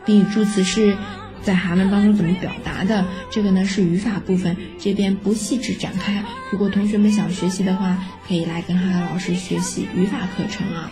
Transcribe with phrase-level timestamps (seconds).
[0.04, 0.96] 宾语助词是
[1.44, 3.04] 在韩文当中怎么表达的？
[3.30, 6.24] 这个呢是语法部分，这边不细致展开。
[6.50, 10.90] 如果同学们想学习的话，可以来跟哈哈老师学习语法课程啊。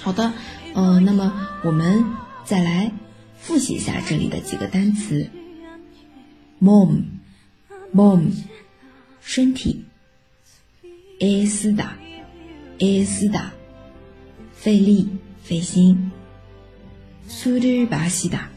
[0.00, 0.32] 好的，
[0.74, 1.32] 嗯，那么
[1.64, 2.04] 我们
[2.44, 2.92] 再来
[3.38, 5.30] 复习一下这里的几个单词
[6.60, 8.30] ：mom，mom，
[9.22, 9.84] 身体。
[11.20, 11.96] a 斯达
[12.78, 13.52] ，a 斯达，
[14.52, 15.08] 费力
[15.42, 16.10] 费心。
[17.28, 18.50] 苏日巴西达，